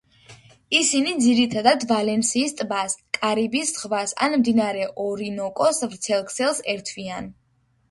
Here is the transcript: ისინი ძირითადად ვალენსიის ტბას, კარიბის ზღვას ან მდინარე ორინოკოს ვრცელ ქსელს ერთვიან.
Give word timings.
ისინი 0.77 1.11
ძირითადად 1.25 1.85
ვალენსიის 1.91 2.55
ტბას, 2.61 2.95
კარიბის 3.19 3.75
ზღვას 3.77 4.17
ან 4.29 4.37
მდინარე 4.41 4.89
ორინოკოს 5.07 5.85
ვრცელ 5.95 6.27
ქსელს 6.33 6.67
ერთვიან. 6.77 7.33